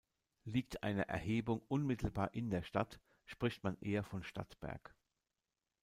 [0.45, 4.95] Liegt eine Erhebung unmittelbar in der Stadt, spricht man eher von Stadtberg.